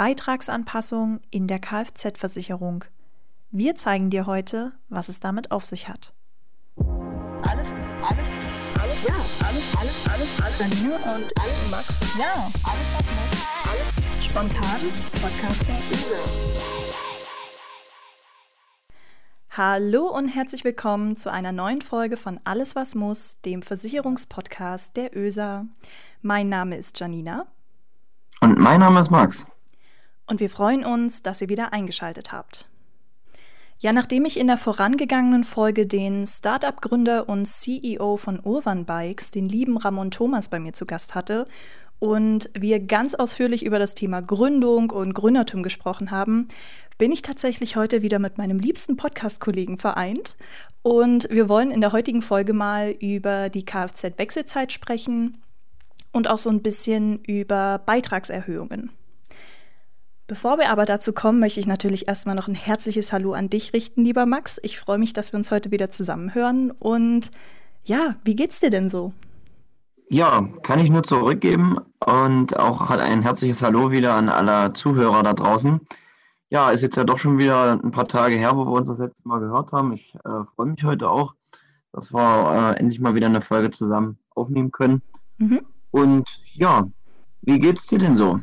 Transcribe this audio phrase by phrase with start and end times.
[0.00, 2.86] Beitragsanpassung in der Kfz-Versicherung.
[3.50, 6.14] Wir zeigen dir heute, was es damit auf sich hat.
[7.42, 7.70] Alles,
[8.08, 8.30] alles,
[8.80, 9.14] alles, ja,
[9.46, 10.58] alles, alles, alles, alles.
[10.58, 12.32] Janine und alles, Max, ja,
[12.64, 14.80] alles, was muss, alles spontan,
[15.20, 15.76] Podcast der
[19.50, 25.14] Hallo und herzlich willkommen zu einer neuen Folge von Alles, was muss, dem Versicherungspodcast der
[25.14, 25.66] ÖSA.
[26.22, 27.44] Mein Name ist Janina.
[28.40, 29.44] Und mein Name ist Max
[30.30, 32.68] und wir freuen uns, dass ihr wieder eingeschaltet habt.
[33.80, 39.48] Ja, nachdem ich in der vorangegangenen Folge den Startup-Gründer und CEO von Urban Bikes, den
[39.48, 41.46] lieben Ramon Thomas, bei mir zu Gast hatte
[41.98, 46.48] und wir ganz ausführlich über das Thema Gründung und Gründertum gesprochen haben,
[46.98, 50.36] bin ich tatsächlich heute wieder mit meinem liebsten Podcast-Kollegen vereint.
[50.82, 55.38] Und wir wollen in der heutigen Folge mal über die Kfz-Wechselzeit sprechen
[56.12, 58.90] und auch so ein bisschen über Beitragserhöhungen.
[60.30, 63.72] Bevor wir aber dazu kommen, möchte ich natürlich erstmal noch ein herzliches Hallo an dich
[63.72, 64.60] richten, lieber Max.
[64.62, 66.70] Ich freue mich, dass wir uns heute wieder zusammenhören.
[66.70, 67.32] Und
[67.82, 69.12] ja, wie geht's dir denn so?
[70.08, 75.32] Ja, kann ich nur zurückgeben und auch ein herzliches Hallo wieder an alle Zuhörer da
[75.32, 75.80] draußen.
[76.48, 78.98] Ja, ist jetzt ja doch schon wieder ein paar Tage her, wo wir uns das
[78.98, 79.92] letzte Mal gehört haben.
[79.94, 81.34] Ich äh, freue mich heute auch,
[81.92, 85.02] dass wir äh, endlich mal wieder eine Folge zusammen aufnehmen können.
[85.38, 85.62] Mhm.
[85.90, 86.88] Und ja,
[87.42, 88.38] wie geht's dir denn so?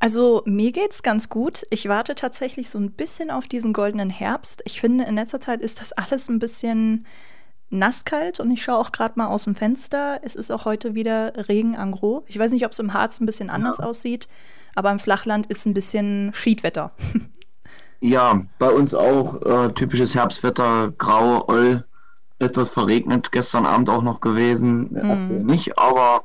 [0.00, 1.66] Also mir geht's ganz gut.
[1.70, 4.62] Ich warte tatsächlich so ein bisschen auf diesen goldenen Herbst.
[4.64, 7.06] Ich finde, in letzter Zeit ist das alles ein bisschen
[7.70, 10.20] nasskalt und ich schaue auch gerade mal aus dem Fenster.
[10.22, 12.22] Es ist auch heute wieder Regen an gros.
[12.26, 13.84] Ich weiß nicht, ob es im Harz ein bisschen anders ja.
[13.84, 14.28] aussieht,
[14.74, 16.92] aber im Flachland ist ein bisschen Schiedwetter.
[18.00, 21.84] Ja, bei uns auch äh, typisches Herbstwetter, grau, oll,
[22.38, 24.88] etwas verregnet, gestern Abend auch noch gewesen.
[24.92, 25.46] Mm.
[25.46, 26.22] Nicht, aber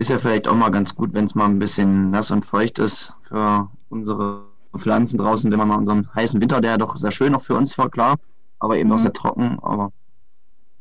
[0.00, 2.78] ist ja vielleicht auch mal ganz gut, wenn es mal ein bisschen nass und feucht
[2.78, 7.34] ist für unsere Pflanzen draußen, wenn man mal unseren heißen Winter, der doch sehr schön
[7.34, 8.16] auch für uns war, klar,
[8.60, 8.94] aber eben mhm.
[8.94, 9.58] auch sehr trocken.
[9.60, 9.92] Aber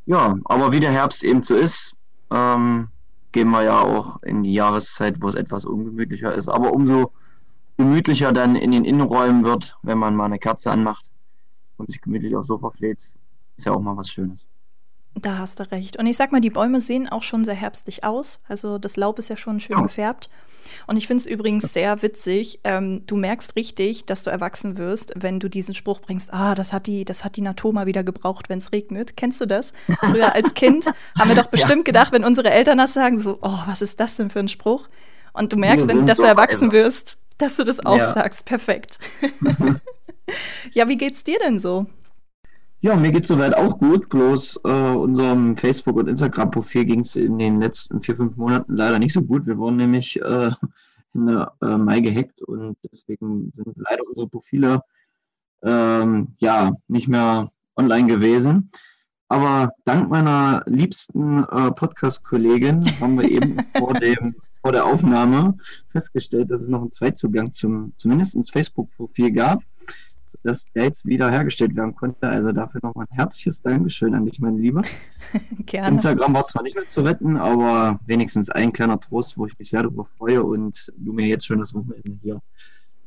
[0.06, 1.94] ja, aber wie der Herbst eben so ist,
[2.32, 2.88] ähm,
[3.34, 6.48] gehen wir ja auch in die Jahreszeit, wo es etwas ungemütlicher ist.
[6.48, 7.12] Aber umso
[7.76, 11.12] gemütlicher dann in den Innenräumen wird, wenn man mal eine Kerze anmacht
[11.76, 13.18] und sich gemütlich aufs Sofa fläht, ist
[13.66, 14.46] ja auch mal was Schönes.
[15.22, 15.98] Da hast du recht.
[15.98, 18.40] Und ich sag mal, die Bäume sehen auch schon sehr herbstlich aus.
[18.48, 19.84] Also das Laub ist ja schon schön ja.
[19.84, 20.30] gefärbt.
[20.88, 22.60] Und ich finde es übrigens sehr witzig.
[22.64, 26.74] Ähm, du merkst richtig, dass du erwachsen wirst, wenn du diesen Spruch bringst, ah, das
[26.74, 29.18] hat die, das hat die Natur mal wieder gebraucht, wenn es regnet.
[29.18, 29.74] Kennst du das?
[30.00, 30.86] Früher als Kind
[31.18, 31.84] haben wir doch bestimmt ja.
[31.84, 34.88] gedacht, wenn unsere Eltern das sagen, so, oh, was ist das denn für ein Spruch?
[35.34, 38.14] Und du merkst, wenn, dass so du erwachsen wirst, dass du das auch ja.
[38.14, 38.46] sagst.
[38.46, 39.00] Perfekt.
[40.72, 41.88] ja, wie geht's dir denn so?
[42.82, 47.38] Ja, mir geht soweit auch gut, bloß äh, unserem Facebook- und Instagram-Profil ging es in
[47.38, 49.46] den letzten vier, fünf Monaten leider nicht so gut.
[49.46, 50.52] Wir wurden nämlich äh,
[51.14, 54.82] in der äh, Mai gehackt und deswegen sind leider unsere Profile
[55.62, 58.72] ähm, ja nicht mehr online gewesen.
[59.28, 65.58] Aber dank meiner liebsten äh, Podcast-Kollegin haben wir eben vor, dem, vor der Aufnahme
[65.90, 69.64] festgestellt, dass es noch einen Zweitzugang zum zumindest ins Facebook-Profil gab
[70.44, 72.28] dass der jetzt wieder hergestellt werden konnte.
[72.28, 74.82] Also dafür nochmal ein herzliches Dankeschön an dich, mein Lieber.
[75.66, 75.90] Gerne.
[75.90, 79.70] Instagram war zwar nicht mehr zu retten, aber wenigstens ein kleiner Trost, wo ich mich
[79.70, 82.42] sehr darüber freue und du mir jetzt schon das Wochenende hier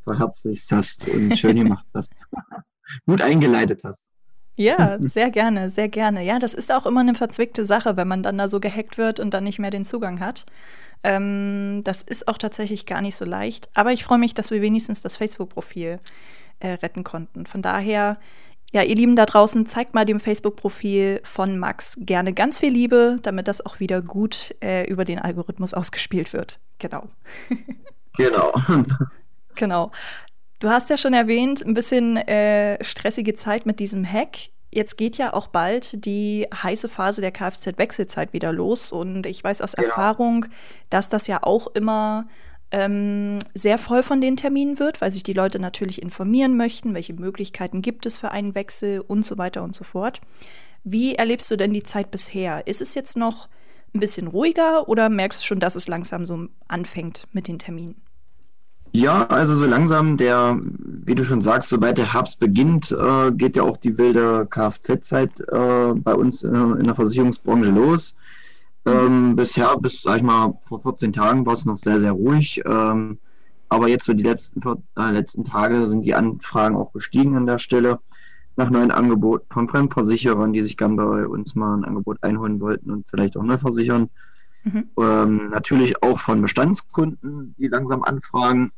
[0.05, 2.27] verherzlicht hast und schön gemacht hast.
[3.07, 4.13] Gut eingeleitet hast.
[4.55, 6.23] Ja, sehr gerne, sehr gerne.
[6.23, 9.19] Ja, das ist auch immer eine verzwickte Sache, wenn man dann da so gehackt wird
[9.19, 10.45] und dann nicht mehr den Zugang hat.
[11.05, 13.71] Ähm, das ist auch tatsächlich gar nicht so leicht.
[13.75, 16.01] Aber ich freue mich, dass wir wenigstens das Facebook-Profil
[16.63, 17.45] äh, retten konnten.
[17.47, 18.19] Von daher,
[18.73, 23.19] ja, ihr Lieben da draußen, zeigt mal dem Facebook-Profil von Max gerne ganz viel Liebe,
[23.23, 26.59] damit das auch wieder gut äh, über den Algorithmus ausgespielt wird.
[26.79, 27.09] Genau.
[28.19, 28.53] Genau.
[29.55, 29.91] genau.
[30.59, 34.37] Du hast ja schon erwähnt, ein bisschen äh, stressige Zeit mit diesem Hack.
[34.71, 38.93] Jetzt geht ja auch bald die heiße Phase der Kfz-Wechselzeit wieder los.
[38.93, 39.89] Und ich weiß aus genau.
[39.89, 40.45] Erfahrung,
[40.91, 42.27] dass das ja auch immer
[42.73, 47.15] ähm, sehr voll von den Terminen wird, weil sich die Leute natürlich informieren möchten, welche
[47.15, 50.21] Möglichkeiten gibt es für einen Wechsel und so weiter und so fort.
[50.85, 52.67] Wie erlebst du denn die Zeit bisher?
[52.67, 53.49] Ist es jetzt noch
[53.95, 57.97] ein bisschen ruhiger oder merkst du schon, dass es langsam so anfängt mit den Terminen?
[58.95, 63.57] Ja, also so langsam, der, wie du schon sagst, sobald der Herbst beginnt, äh, geht
[63.57, 68.15] ja auch die wilde Kfz-Zeit äh, bei uns äh, in der Versicherungsbranche los.
[68.85, 72.63] Ähm, bisher, bis, sag ich mal, vor 14 Tagen war es noch sehr, sehr ruhig.
[72.67, 73.19] Ähm,
[73.69, 74.61] aber jetzt so die letzten,
[74.99, 78.01] äh, letzten Tage sind die Anfragen auch gestiegen an der Stelle
[78.57, 82.91] nach neuen Angeboten von Fremdversicherern, die sich gern bei uns mal ein Angebot einholen wollten
[82.91, 84.11] und vielleicht auch neu versichern.
[84.65, 84.91] Mhm.
[84.99, 88.73] Ähm, natürlich auch von Bestandskunden, die langsam anfragen.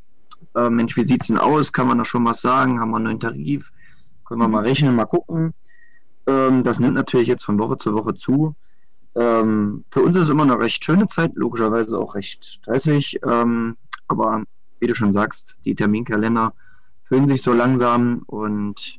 [0.54, 1.72] äh, Mensch, wie sieht es denn aus?
[1.72, 2.78] Kann man da schon was sagen?
[2.78, 3.72] Haben wir einen neuen Tarif?
[4.24, 4.66] Können wir mal mhm.
[4.66, 5.54] rechnen, mal gucken.
[6.26, 8.54] Ähm, das nimmt natürlich jetzt von Woche zu Woche zu.
[9.16, 13.20] Ähm, für uns ist es immer eine recht schöne Zeit, logischerweise auch recht stressig.
[13.26, 13.76] Ähm,
[14.08, 14.44] aber
[14.80, 16.52] wie du schon sagst, die Terminkalender
[17.02, 18.98] füllen sich so langsam und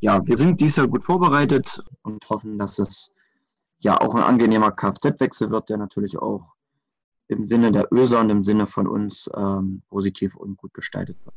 [0.00, 3.12] ja, wir sind dieses Jahr gut vorbereitet und hoffen, dass es
[3.80, 6.54] ja auch ein angenehmer Kfz-Wechsel wird, der natürlich auch
[7.28, 11.34] im Sinne der ÖSA und im Sinne von uns ähm, positiv und gut gestaltet wird.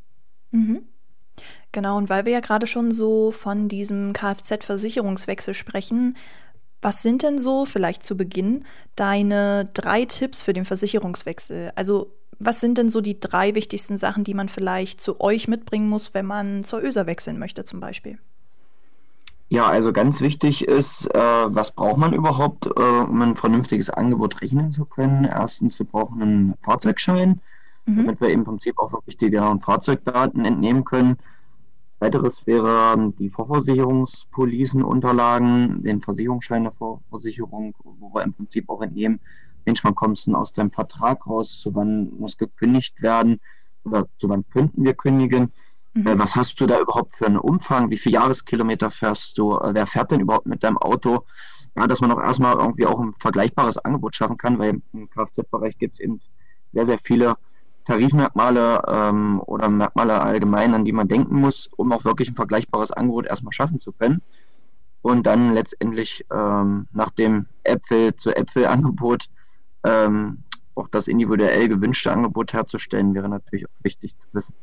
[0.52, 0.84] Mhm.
[1.72, 6.16] Genau, und weil wir ja gerade schon so von diesem Kfz-Versicherungswechsel sprechen,
[6.84, 8.66] was sind denn so, vielleicht zu Beginn,
[8.96, 11.72] deine drei Tipps für den Versicherungswechsel?
[11.76, 15.88] Also, was sind denn so die drei wichtigsten Sachen, die man vielleicht zu euch mitbringen
[15.88, 18.18] muss, wenn man zur ÖSA wechseln möchte, zum Beispiel?
[19.50, 24.42] Ja, also ganz wichtig ist, äh, was braucht man überhaupt, äh, um ein vernünftiges Angebot
[24.42, 25.26] rechnen zu können?
[25.26, 27.40] Erstens, wir brauchen einen Fahrzeugschein,
[27.86, 27.98] mhm.
[27.98, 31.18] damit wir im Prinzip auch wirklich die genauen Fahrzeugdaten entnehmen können.
[32.04, 39.22] Weiteres wäre ähm, die Vorversicherungspolicenunterlagen, den Versicherungsschein der Vorversicherung, wo wir im Prinzip auch entnehmen,
[39.66, 43.40] Mensch, wann kommst du aus deinem Vertrag raus, zu wann muss gekündigt werden
[43.86, 45.54] oder zu wann könnten wir kündigen.
[45.94, 46.08] Mhm.
[46.08, 47.90] Äh, was hast du da überhaupt für einen Umfang?
[47.90, 49.58] Wie viele Jahreskilometer fährst du?
[49.58, 51.24] Äh, wer fährt denn überhaupt mit deinem Auto?
[51.78, 55.78] Ja, dass man auch erstmal irgendwie auch ein vergleichbares Angebot schaffen kann, weil im Kfz-Bereich
[55.78, 56.20] gibt es eben
[56.74, 57.38] sehr, sehr viele
[57.86, 62.92] Tarifmerkmale ähm, oder Merkmale allgemein, an die man denken muss, um auch wirklich ein vergleichbares
[62.92, 64.22] Angebot erstmal schaffen zu können.
[65.02, 69.26] Und dann letztendlich ähm, nach dem Äpfel zu Äpfel-Angebot
[69.84, 70.44] ähm,
[70.76, 74.54] auch das individuell gewünschte Angebot herzustellen, wäre natürlich auch wichtig zu wissen,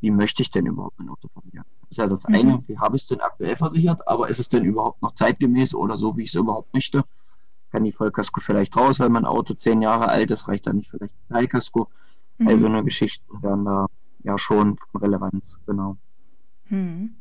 [0.00, 1.64] wie möchte ich denn überhaupt mein Auto versichern?
[1.82, 2.34] Das ist ja das mhm.
[2.34, 5.74] eine, wie habe ich es denn aktuell versichert, aber ist es denn überhaupt noch zeitgemäß
[5.74, 7.04] oder so, wie ich es überhaupt möchte?
[7.70, 10.90] Kann die Vollkasko vielleicht raus, weil mein Auto zehn Jahre alt ist, reicht dann nicht
[10.90, 11.88] vielleicht ein Teilkasko?
[12.40, 12.48] Mhm.
[12.48, 13.86] Also eine Geschichten werden da
[14.24, 15.96] ja schon von Relevanz, genau.
[16.68, 17.14] Mhm.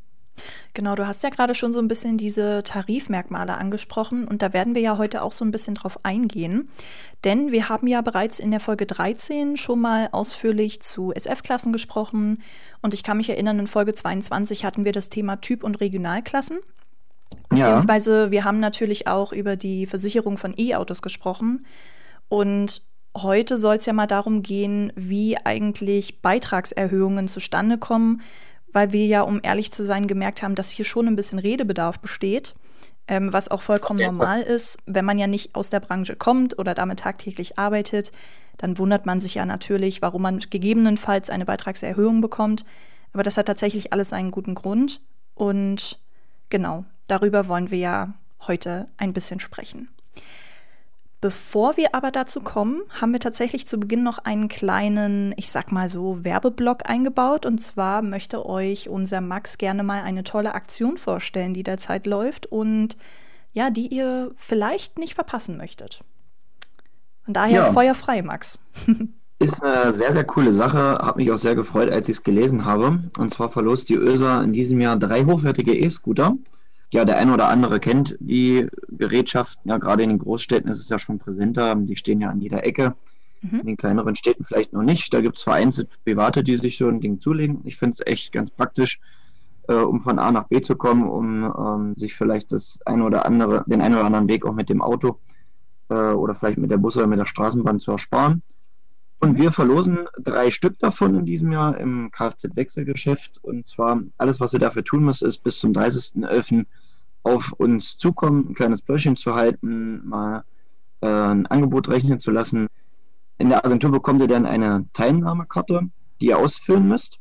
[0.73, 4.73] Genau, du hast ja gerade schon so ein bisschen diese Tarifmerkmale angesprochen und da werden
[4.73, 6.69] wir ja heute auch so ein bisschen drauf eingehen.
[7.25, 12.41] Denn wir haben ja bereits in der Folge 13 schon mal ausführlich zu SF-Klassen gesprochen
[12.81, 16.59] und ich kann mich erinnern, in Folge 22 hatten wir das Thema Typ- und Regionalklassen.
[17.49, 18.31] Beziehungsweise ja.
[18.31, 21.65] wir haben natürlich auch über die Versicherung von E-Autos gesprochen.
[22.29, 22.83] Und
[23.23, 28.21] Heute soll es ja mal darum gehen, wie eigentlich Beitragserhöhungen zustande kommen,
[28.71, 31.99] weil wir ja, um ehrlich zu sein, gemerkt haben, dass hier schon ein bisschen Redebedarf
[31.99, 32.55] besteht,
[33.07, 34.77] ähm, was auch vollkommen normal ist.
[34.85, 38.11] Wenn man ja nicht aus der Branche kommt oder damit tagtäglich arbeitet,
[38.57, 42.65] dann wundert man sich ja natürlich, warum man gegebenenfalls eine Beitragserhöhung bekommt.
[43.13, 45.01] Aber das hat tatsächlich alles einen guten Grund.
[45.33, 45.99] Und
[46.49, 48.13] genau, darüber wollen wir ja
[48.47, 49.89] heute ein bisschen sprechen.
[51.21, 55.69] Bevor wir aber dazu kommen, haben wir tatsächlich zu Beginn noch einen kleinen, ich sag
[55.71, 57.45] mal so, Werbeblock eingebaut.
[57.45, 62.45] Und zwar möchte euch unser Max gerne mal eine tolle Aktion vorstellen, die derzeit läuft
[62.45, 62.95] und
[63.51, 66.03] ja, die ihr vielleicht nicht verpassen möchtet.
[67.25, 67.73] Von daher ja.
[67.73, 68.59] Feuer frei, Max.
[69.39, 70.99] Ist eine sehr, sehr coole Sache.
[71.01, 73.03] Hat mich auch sehr gefreut, als ich es gelesen habe.
[73.17, 76.35] Und zwar verlost die ÖSA in diesem Jahr drei hochwertige E-Scooter
[76.91, 79.69] ja, der eine oder andere kennt die Gerätschaften.
[79.69, 81.75] Ja, gerade in den Großstädten ist es ja schon präsenter.
[81.75, 82.95] Die stehen ja an jeder Ecke.
[83.41, 83.59] Mhm.
[83.59, 85.13] In den kleineren Städten vielleicht noch nicht.
[85.13, 87.61] Da gibt es vereinzelt Private, die sich so ein Ding zulegen.
[87.63, 88.99] Ich finde es echt ganz praktisch,
[89.67, 93.25] äh, um von A nach B zu kommen, um ähm, sich vielleicht das eine oder
[93.25, 95.19] andere, den einen oder anderen Weg auch mit dem Auto
[95.89, 98.41] äh, oder vielleicht mit der Bus oder mit der Straßenbahn zu ersparen.
[99.21, 103.39] Und wir verlosen drei Stück davon in diesem Jahr im Kfz-Wechselgeschäft.
[103.43, 106.65] Und zwar alles, was ihr dafür tun müsst, ist bis zum 30.11.
[107.23, 110.45] auf uns zukommen, ein kleines Blöschchen zu halten, mal
[111.01, 112.67] äh, ein Angebot rechnen zu lassen.
[113.39, 115.89] In der Agentur bekommt ihr dann eine Teilnahmekarte,
[116.21, 117.19] die ihr ausfüllen müsst.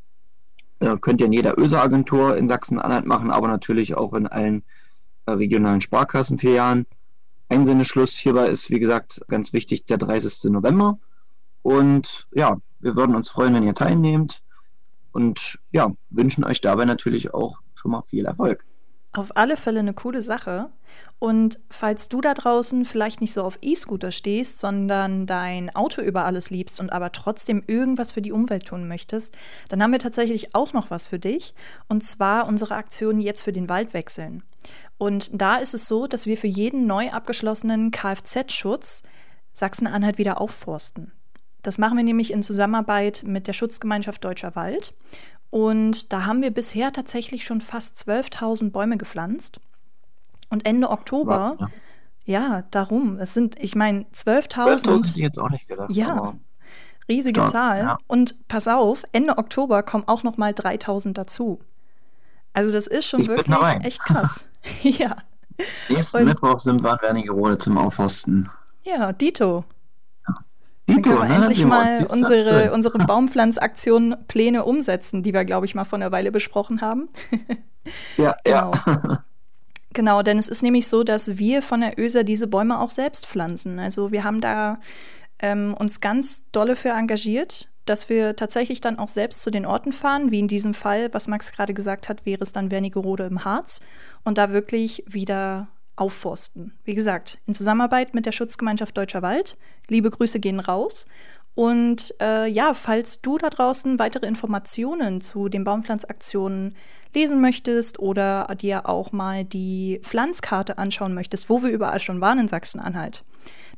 [0.78, 4.62] Äh, könnt ihr in jeder ÖSA-Agentur in Sachsen-Anhalt machen, aber natürlich auch in allen
[5.26, 6.86] äh, regionalen Sparkassenfilialen.
[7.48, 10.52] Einsendeschluss hierbei ist, wie gesagt, ganz wichtig, der 30.
[10.52, 10.98] November.
[11.68, 14.40] Und ja, wir würden uns freuen, wenn ihr teilnehmt.
[15.12, 18.64] Und ja, wünschen euch dabei natürlich auch schon mal viel Erfolg.
[19.12, 20.70] Auf alle Fälle eine coole Sache.
[21.18, 26.24] Und falls du da draußen vielleicht nicht so auf E-Scooter stehst, sondern dein Auto über
[26.24, 29.36] alles liebst und aber trotzdem irgendwas für die Umwelt tun möchtest,
[29.68, 31.52] dann haben wir tatsächlich auch noch was für dich.
[31.86, 34.42] Und zwar unsere Aktion jetzt für den Wald wechseln.
[34.96, 39.02] Und da ist es so, dass wir für jeden neu abgeschlossenen Kfz-Schutz
[39.52, 41.12] Sachsen-Anhalt wieder aufforsten.
[41.62, 44.94] Das machen wir nämlich in Zusammenarbeit mit der Schutzgemeinschaft Deutscher Wald.
[45.50, 49.60] Und da haben wir bisher tatsächlich schon fast 12.000 Bäume gepflanzt.
[50.50, 51.70] Und Ende Oktober, Was,
[52.24, 52.40] ja.
[52.40, 54.84] ja, darum, es sind, ich meine, 12.000.
[54.84, 55.90] 12.000 jetzt auch nicht gedacht.
[55.90, 56.34] Ja.
[57.08, 57.78] Riesige Stark, Zahl.
[57.78, 57.98] Ja.
[58.06, 61.60] Und pass auf, Ende Oktober kommen auch noch mal 3000 dazu.
[62.52, 64.46] Also das ist schon ich wirklich echt krass.
[64.82, 65.16] ja.
[65.88, 68.50] Nächsten Und, Mittwoch sind wir an Wernigerode zum Aufforsten.
[68.84, 69.64] Ja, Dito.
[70.88, 75.84] Dann können wir endlich mal unsere, unsere Baumpflanzaktion Pläne umsetzen, die wir, glaube ich, mal
[75.84, 77.08] vor einer Weile besprochen haben.
[78.16, 78.72] ja, genau.
[78.86, 79.22] ja.
[79.94, 83.26] Genau, denn es ist nämlich so, dass wir von der ÖSA diese Bäume auch selbst
[83.26, 83.78] pflanzen.
[83.78, 84.78] Also wir haben da
[85.38, 89.92] ähm, uns ganz dolle für engagiert, dass wir tatsächlich dann auch selbst zu den Orten
[89.92, 93.44] fahren, wie in diesem Fall, was Max gerade gesagt hat, wäre es dann Wernigerode im
[93.44, 93.80] Harz
[94.24, 95.68] und da wirklich wieder
[96.00, 96.72] aufforsten.
[96.84, 99.56] Wie gesagt, in Zusammenarbeit mit der Schutzgemeinschaft Deutscher Wald.
[99.88, 101.06] Liebe Grüße gehen raus.
[101.54, 106.76] Und äh, ja, falls du da draußen weitere Informationen zu den Baumpflanzaktionen
[107.14, 112.38] lesen möchtest oder dir auch mal die Pflanzkarte anschauen möchtest, wo wir überall schon waren
[112.38, 113.24] in Sachsen-Anhalt,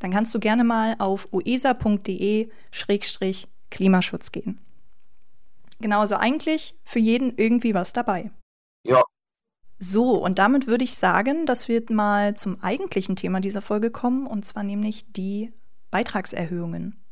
[0.00, 4.58] dann kannst du gerne mal auf uesa.de-klimaschutz gehen.
[5.80, 8.30] Genau, also eigentlich für jeden irgendwie was dabei.
[8.84, 9.02] Ja.
[9.82, 14.26] So, und damit würde ich sagen, dass wir mal zum eigentlichen Thema dieser Folge kommen,
[14.26, 15.52] und zwar nämlich die
[15.90, 17.02] Beitragserhöhungen.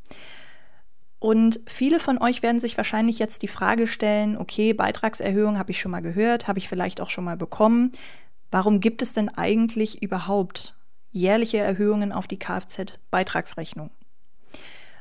[1.18, 5.80] Und viele von euch werden sich wahrscheinlich jetzt die Frage stellen, okay, Beitragserhöhung habe ich
[5.80, 7.90] schon mal gehört, habe ich vielleicht auch schon mal bekommen.
[8.50, 10.78] Warum gibt es denn eigentlich überhaupt
[11.10, 13.90] jährliche Erhöhungen auf die Kfz-Beitragsrechnung.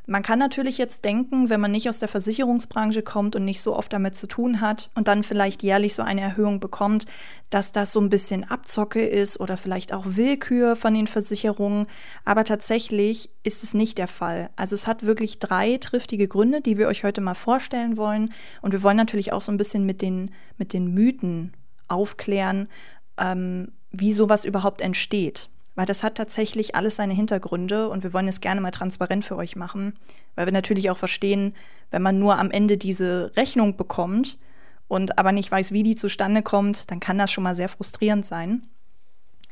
[0.10, 3.76] Man kann natürlich jetzt denken, wenn man nicht aus der Versicherungsbranche kommt und nicht so
[3.76, 7.06] oft damit zu tun hat und dann vielleicht jährlich so eine Erhöhung bekommt,
[7.50, 11.88] dass das so ein bisschen Abzocke ist oder vielleicht auch Willkür von den Versicherungen.
[12.24, 14.50] Aber tatsächlich ist es nicht der Fall.
[14.56, 18.32] Also es hat wirklich drei triftige Gründe, die wir euch heute mal vorstellen wollen.
[18.62, 21.52] Und wir wollen natürlich auch so ein bisschen mit den, mit den Mythen
[21.90, 22.70] aufklären,
[23.18, 28.28] ähm, wie sowas überhaupt entsteht weil das hat tatsächlich alles seine Hintergründe und wir wollen
[28.28, 29.94] es gerne mal transparent für euch machen,
[30.36, 31.54] weil wir natürlich auch verstehen,
[31.92, 34.40] wenn man nur am Ende diese Rechnung bekommt
[34.88, 38.26] und aber nicht weiß, wie die zustande kommt, dann kann das schon mal sehr frustrierend
[38.26, 38.66] sein.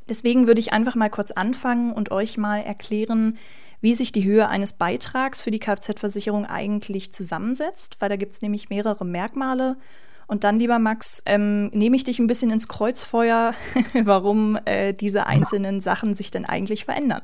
[0.10, 3.38] Deswegen würde ich einfach mal kurz anfangen und euch mal erklären,
[3.82, 8.42] wie sich die Höhe eines Beitrags für die Kfz-Versicherung eigentlich zusammensetzt, weil da gibt es
[8.42, 9.78] nämlich mehrere Merkmale
[10.28, 13.54] und dann, lieber Max, ähm, nehme ich dich ein bisschen ins Kreuzfeuer,
[14.04, 17.22] warum äh, diese einzelnen Sachen sich denn eigentlich verändern.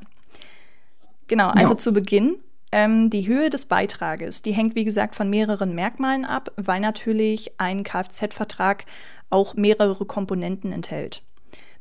[1.28, 1.78] Genau, also ja.
[1.78, 2.38] zu Beginn.
[2.74, 7.60] Ähm, die Höhe des Beitrages, die hängt wie gesagt von mehreren Merkmalen ab, weil natürlich
[7.60, 8.86] ein Kfz-Vertrag
[9.30, 11.22] auch mehrere Komponenten enthält.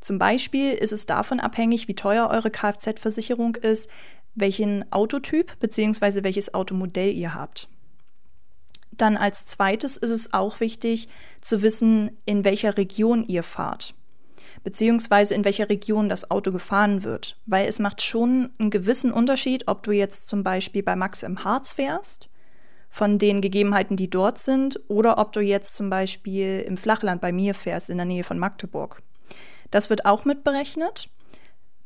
[0.00, 3.88] Zum Beispiel ist es davon abhängig, wie teuer eure Kfz-Versicherung ist,
[4.34, 6.24] welchen Autotyp bzw.
[6.24, 7.68] welches Automodell ihr habt.
[9.00, 11.08] Dann als zweites ist es auch wichtig
[11.40, 13.94] zu wissen, in welcher Region ihr fahrt,
[14.62, 19.68] beziehungsweise in welcher Region das Auto gefahren wird, weil es macht schon einen gewissen Unterschied,
[19.68, 22.28] ob du jetzt zum Beispiel bei Max im Harz fährst,
[22.90, 27.32] von den Gegebenheiten, die dort sind, oder ob du jetzt zum Beispiel im Flachland bei
[27.32, 29.02] mir fährst, in der Nähe von Magdeburg.
[29.70, 31.08] Das wird auch mitberechnet.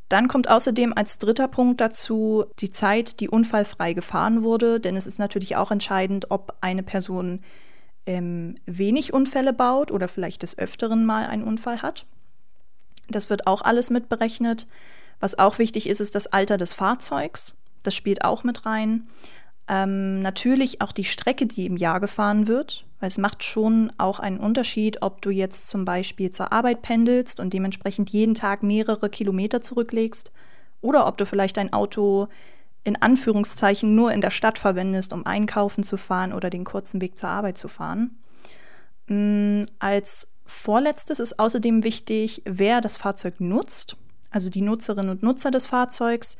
[0.08, 5.06] Dann kommt außerdem als dritter Punkt dazu die Zeit, die unfallfrei gefahren wurde, denn es
[5.06, 7.40] ist natürlich auch entscheidend, ob eine Person
[8.06, 12.04] ähm, wenig Unfälle baut oder vielleicht des Öfteren mal einen Unfall hat.
[13.08, 14.66] Das wird auch alles mitberechnet.
[15.20, 17.56] Was auch wichtig ist, ist das Alter des Fahrzeugs.
[17.82, 19.08] Das spielt auch mit rein.
[19.66, 24.20] Ähm, natürlich auch die Strecke, die im Jahr gefahren wird, weil es macht schon auch
[24.20, 29.08] einen Unterschied, ob du jetzt zum Beispiel zur Arbeit pendelst und dementsprechend jeden Tag mehrere
[29.08, 30.30] Kilometer zurücklegst
[30.82, 32.28] oder ob du vielleicht dein Auto
[32.82, 37.16] in Anführungszeichen nur in der Stadt verwendest, um einkaufen zu fahren oder den kurzen Weg
[37.16, 38.18] zur Arbeit zu fahren.
[39.08, 43.96] Ähm, als vorletztes ist außerdem wichtig, wer das Fahrzeug nutzt,
[44.30, 46.36] also die Nutzerinnen und Nutzer des Fahrzeugs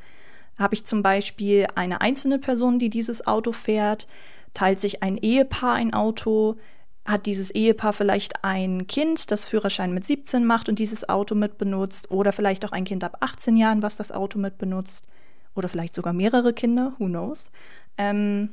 [0.58, 4.06] habe ich zum Beispiel eine einzelne Person, die dieses Auto fährt,
[4.52, 6.56] teilt sich ein Ehepaar ein Auto,
[7.04, 11.58] hat dieses Ehepaar vielleicht ein Kind, das Führerschein mit 17 macht und dieses Auto mit
[11.58, 15.06] benutzt, oder vielleicht auch ein Kind ab 18 Jahren, was das Auto mit benutzt,
[15.54, 17.50] oder vielleicht sogar mehrere Kinder, who knows.
[17.99, 18.50] Ähm,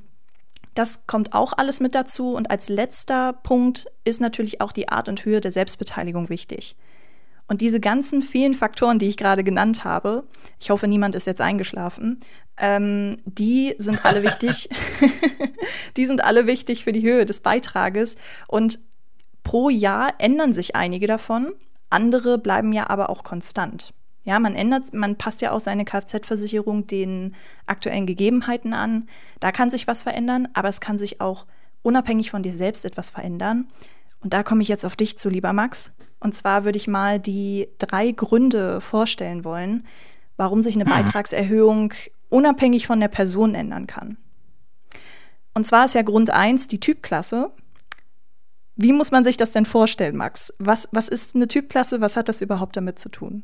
[0.74, 2.34] das kommt auch alles mit dazu.
[2.34, 6.76] Und als letzter Punkt ist natürlich auch die Art und Höhe der Selbstbeteiligung wichtig.
[7.52, 10.24] Und diese ganzen vielen Faktoren, die ich gerade genannt habe,
[10.58, 12.22] ich hoffe, niemand ist jetzt eingeschlafen,
[12.56, 14.70] ähm, die sind alle wichtig.
[15.98, 18.16] die sind alle wichtig für die Höhe des Beitrages.
[18.48, 18.80] Und
[19.44, 21.52] pro Jahr ändern sich einige davon.
[21.90, 23.94] Andere bleiben ja aber auch konstant.
[24.24, 29.10] Ja, man ändert, man passt ja auch seine Kfz-Versicherung den aktuellen Gegebenheiten an.
[29.42, 31.46] Da kann sich was verändern, aber es kann sich auch
[31.82, 33.68] unabhängig von dir selbst etwas verändern.
[34.22, 35.92] Und da komme ich jetzt auf dich zu, lieber Max.
[36.22, 39.86] Und zwar würde ich mal die drei Gründe vorstellen wollen,
[40.38, 40.92] warum sich eine hm.
[40.92, 41.94] Beitragserhöhung
[42.30, 44.18] unabhängig von der Person ändern kann.
[45.54, 47.52] Und zwar ist ja Grund 1 die Typklasse.
[48.78, 50.54] Wie muss man sich das denn vorstellen, Max?
[50.60, 52.00] Was, was ist eine Typklasse?
[52.00, 53.44] Was hat das überhaupt damit zu tun?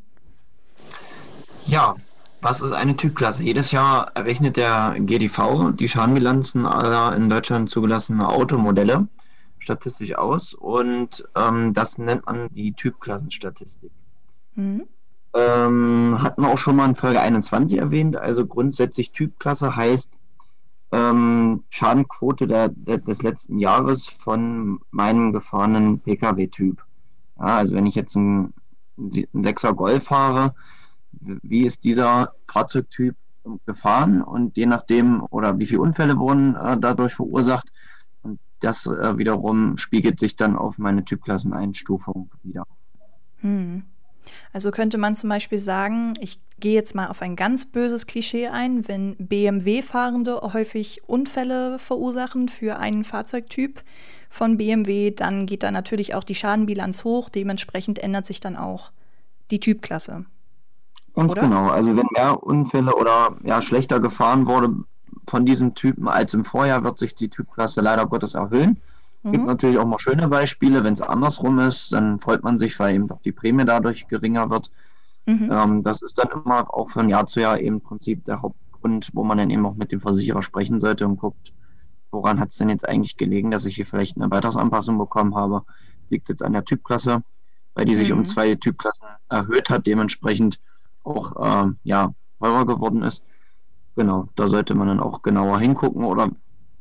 [1.65, 1.95] Ja,
[2.41, 3.43] was ist eine Typklasse?
[3.43, 9.07] Jedes Jahr errechnet der GDV die Schadenbilanzen aller in Deutschland zugelassenen Automodelle
[9.67, 13.91] statistisch aus und ähm, das nennt man die Typklassenstatistik.
[14.55, 14.87] Mhm.
[15.33, 18.15] Ähm, hatten wir auch schon mal in Folge 21 erwähnt.
[18.15, 20.11] Also grundsätzlich Typklasse heißt
[20.93, 26.81] ähm, Schadenquote der, der, des letzten Jahres von meinem gefahrenen Pkw-Typ.
[27.37, 28.53] Ja, also wenn ich jetzt einen,
[28.97, 30.55] einen 6er Golf fahre,
[31.11, 33.15] wie ist dieser Fahrzeugtyp
[33.65, 37.71] gefahren und je nachdem oder wie viele Unfälle wurden äh, dadurch verursacht
[38.59, 42.63] das äh, wiederum spiegelt sich dann auf meine Typklasseneinstufung wieder.
[43.41, 43.83] Hm.
[44.51, 48.47] Also könnte man zum Beispiel sagen, ich gehe jetzt mal auf ein ganz böses Klischee
[48.47, 53.83] ein, wenn BMW-Fahrende häufig Unfälle verursachen für einen Fahrzeugtyp
[54.29, 58.91] von BMW, dann geht da natürlich auch die Schadenbilanz hoch, dementsprechend ändert sich dann auch
[59.51, 60.25] die Typklasse.
[61.13, 61.41] Ganz oder?
[61.43, 61.67] genau.
[61.69, 64.75] Also wenn mehr Unfälle oder ja, schlechter gefahren wurde
[65.27, 68.81] von diesem Typen als im Vorjahr, wird sich die Typklasse leider Gottes erhöhen.
[69.23, 69.31] Mhm.
[69.31, 70.83] Gibt natürlich auch mal schöne Beispiele.
[70.83, 74.49] Wenn es andersrum ist, dann freut man sich, weil eben doch die Prämie dadurch geringer
[74.49, 74.71] wird.
[75.25, 75.49] Mhm.
[75.51, 79.09] Ähm, das ist dann immer auch von Jahr zu Jahr eben im Prinzip der Hauptgrund,
[79.13, 81.53] wo man dann eben auch mit dem Versicherer sprechen sollte und guckt,
[82.11, 85.63] woran hat es denn jetzt eigentlich gelegen, dass ich hier vielleicht eine Beitragsanpassung bekommen habe.
[86.09, 87.21] Liegt jetzt an der Typklasse,
[87.75, 88.25] weil die sich um mhm.
[88.25, 90.59] zwei Typklassen erhöht hat, dementsprechend
[91.03, 93.23] auch äh, ja, teurer geworden ist.
[93.97, 96.29] Genau, da sollte man dann auch genauer hingucken oder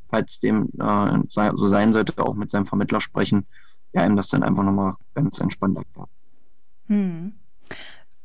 [0.08, 3.46] falls dem äh, so sein sollte, auch mit seinem Vermittler sprechen,
[3.94, 6.10] ja, ihm das dann einfach nochmal ganz entspannt erklärt.
[6.88, 7.32] Hm.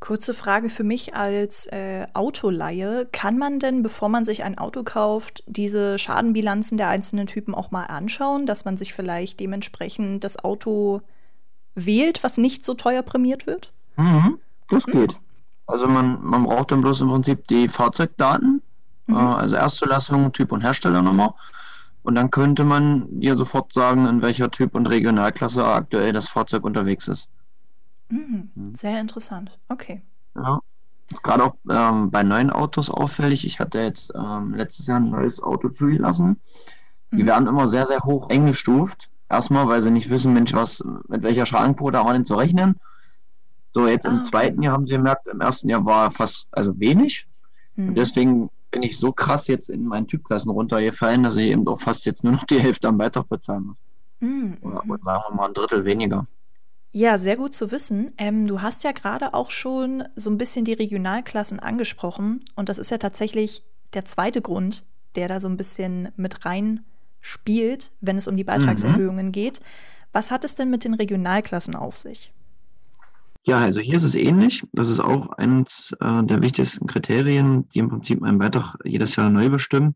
[0.02, 3.08] Kurze Frage für mich als äh, Autoleihe.
[3.14, 7.72] Kann man denn, bevor man sich ein Auto kauft, diese Schadenbilanzen der einzelnen Typen auch
[7.72, 11.02] mal anschauen, dass man sich vielleicht dementsprechend das Auto
[11.76, 13.72] wählt, was nicht so teuer prämiert wird?
[13.96, 14.38] Mhm,
[14.68, 14.92] das hm?
[14.92, 15.18] geht.
[15.66, 18.62] Also man, man braucht dann bloß im Prinzip die Fahrzeugdaten,
[19.08, 19.16] mhm.
[19.16, 21.36] äh, also Erstzulassung, Typ und Herstellernummer.
[22.04, 26.64] Und dann könnte man dir sofort sagen, in welcher Typ und Regionalklasse aktuell das Fahrzeug
[26.64, 27.30] unterwegs ist.
[28.10, 28.52] Mhm.
[28.56, 28.76] mhm.
[28.76, 29.58] Sehr interessant.
[29.70, 30.02] Okay.
[30.36, 30.60] Ja.
[31.12, 33.46] Ist gerade auch ähm, bei neuen Autos auffällig.
[33.46, 36.40] Ich hatte jetzt ähm, letztes Jahr ein neues Auto zugelassen.
[37.12, 37.28] Die mhm.
[37.28, 39.10] werden immer sehr, sehr hoch eingestuft.
[39.30, 42.80] Erstmal, weil sie nicht wissen, Mensch, was, mit welcher Schadenquote haben wir denn zu rechnen.
[43.74, 44.30] So, jetzt ah, im okay.
[44.30, 47.28] zweiten Jahr haben sie gemerkt, im ersten Jahr war fast, also wenig.
[47.76, 47.90] Mhm.
[47.90, 51.80] Und deswegen bin ich so krass jetzt in meinen Typklassen runtergefallen, dass ich eben doch
[51.80, 53.78] fast jetzt nur noch die Hälfte am Beitrag bezahlen muss.
[54.22, 54.58] Mhm.
[54.62, 56.26] Oder, oder sagen wir mal ein Drittel weniger.
[56.94, 58.14] Ja, sehr gut zu wissen.
[58.18, 62.44] Ähm, du hast ja gerade auch schon so ein bisschen die Regionalklassen angesprochen.
[62.56, 64.84] Und das ist ja tatsächlich der zweite Grund,
[65.16, 66.82] der da so ein bisschen mit rein
[67.22, 69.32] spielt, wenn es um die Beitragserhöhungen mhm.
[69.32, 69.62] geht.
[70.12, 72.34] Was hat es denn mit den Regionalklassen auf sich?
[73.48, 74.64] Ja, also hier ist es ähnlich.
[74.72, 79.32] Das ist auch eines äh, der wichtigsten Kriterien, die im Prinzip einen Beitrag jedes Jahr
[79.32, 79.96] neu bestimmen.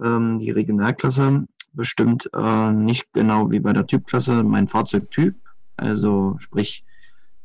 [0.00, 5.34] Ähm, die Regionalklasse bestimmt äh, nicht genau wie bei der Typklasse mein Fahrzeugtyp,
[5.76, 6.84] also sprich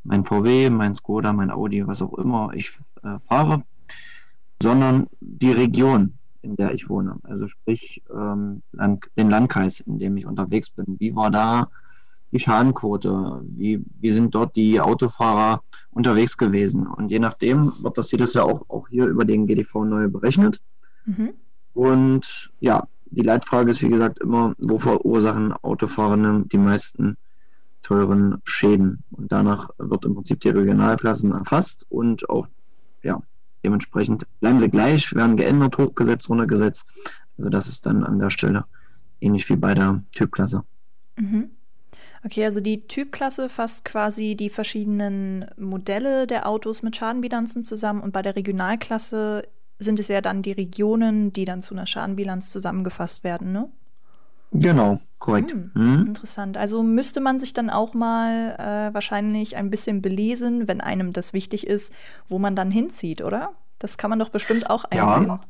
[0.04, 2.72] mein VW, mein Skoda, mein Audi, was auch immer ich
[3.04, 3.64] äh, fahre,
[4.62, 7.18] sondern die Region, in der ich wohne.
[7.24, 10.98] Also sprich ähm, Land, den Landkreis, in dem ich unterwegs bin.
[11.00, 11.70] Wie war da
[12.32, 15.62] die Schadenquote, wie, wie sind dort die Autofahrer
[15.92, 16.88] unterwegs gewesen.
[16.88, 20.60] Und je nachdem wird das jedes Jahr auch, auch hier über den GDV neu berechnet.
[21.06, 21.34] Mhm.
[21.74, 27.18] Und ja, die Leitfrage ist wie gesagt immer, wo verursachen Autofahrende die meisten
[27.84, 29.04] teuren Schäden?
[29.12, 32.48] Und danach wird im Prinzip die Regionalklassen erfasst und auch
[33.04, 33.22] ja,
[33.64, 36.86] dementsprechend bleiben sie gleich, werden geändert, hochgesetzt, runtergesetzt.
[37.38, 38.66] Also das ist dann an der Stelle
[39.22, 40.64] ähnlich wie bei der Typklasse.
[41.18, 41.52] Mhm.
[42.26, 48.14] Okay, also die Typklasse fasst quasi die verschiedenen Modelle der Autos mit Schadenbilanzen zusammen und
[48.14, 53.24] bei der Regionalklasse sind es ja dann die Regionen, die dann zu einer Schadenbilanz zusammengefasst
[53.24, 53.70] werden, ne?
[54.52, 55.52] Genau, korrekt.
[55.52, 56.08] Hm, hm.
[56.08, 56.58] Interessant.
[56.58, 61.34] Also müsste man sich dann auch mal äh, wahrscheinlich ein bisschen belesen, wenn einem das
[61.34, 61.94] wichtig ist,
[62.30, 63.52] wo man dann hinzieht, oder?
[63.78, 65.28] Das kann man doch bestimmt auch einsehen.
[65.28, 65.42] Ja.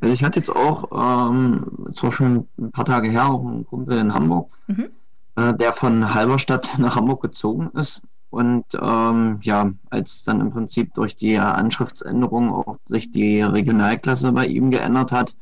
[0.00, 3.98] Also ich hatte jetzt auch, ähm, zwar schon ein paar Tage her, auch einen Kumpel
[3.98, 4.90] in Hamburg, mhm.
[5.38, 8.02] Äh, der von Halberstadt nach Hamburg gezogen ist.
[8.30, 14.46] Und ähm, ja, als dann im Prinzip durch die Anschriftsänderung auch sich die Regionalklasse bei
[14.46, 15.36] ihm geändert hat,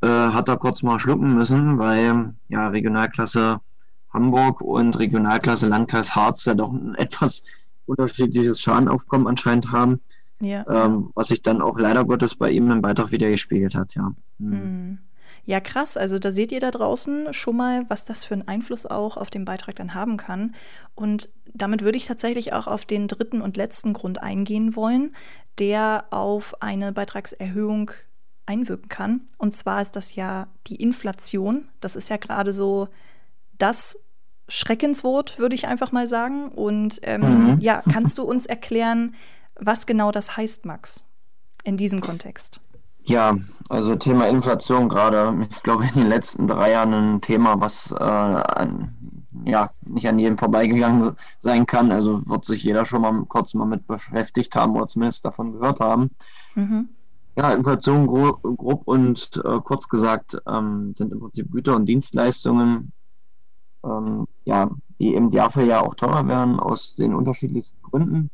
[0.00, 3.60] äh, hat er kurz mal schlucken müssen, weil ja Regionalklasse
[4.10, 7.42] Hamburg und Regionalklasse Landkreis Harz ja doch ein etwas
[7.86, 10.00] unterschiedliches Schadenaufkommen anscheinend haben.
[10.40, 10.64] Ja.
[10.68, 14.12] Ähm, was sich dann auch leider Gottes bei ihm im Beitrag wieder gespiegelt hat, ja.
[14.38, 14.98] Mhm.
[15.46, 15.96] Ja, krass.
[15.96, 19.30] Also da seht ihr da draußen schon mal, was das für einen Einfluss auch auf
[19.30, 20.56] den Beitrag dann haben kann.
[20.96, 25.14] Und damit würde ich tatsächlich auch auf den dritten und letzten Grund eingehen wollen,
[25.58, 27.92] der auf eine Beitragserhöhung
[28.44, 29.20] einwirken kann.
[29.38, 31.68] Und zwar ist das ja die Inflation.
[31.80, 32.88] Das ist ja gerade so
[33.56, 33.96] das
[34.48, 36.48] Schreckenswort, würde ich einfach mal sagen.
[36.48, 37.60] Und ähm, mhm.
[37.60, 39.14] ja, kannst du uns erklären,
[39.54, 41.04] was genau das heißt, Max,
[41.62, 42.60] in diesem Kontext?
[43.08, 43.36] Ja,
[43.68, 47.94] also Thema Inflation gerade, ich glaube in den letzten drei Jahren ein Thema, was äh,
[48.02, 48.96] an,
[49.44, 51.92] ja nicht an jedem vorbeigegangen sein kann.
[51.92, 55.80] Also wird sich jeder schon mal kurz mal mit beschäftigt haben oder zumindest davon gehört
[55.80, 56.10] haben.
[56.54, 56.88] Mhm.
[57.36, 62.92] Ja, Inflation grob, grob und äh, kurz gesagt ähm, sind im Prinzip Güter und Dienstleistungen,
[63.84, 68.30] ähm, ja, die im Jahr für Jahr auch teurer werden aus den unterschiedlichsten Gründen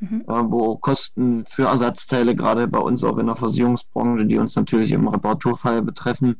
[0.00, 0.22] mhm.
[0.22, 4.92] äh, wo Kosten für Ersatzteile, gerade bei uns auch in der Versicherungsbranche, die uns natürlich
[4.92, 6.36] im Reparaturfall betreffen,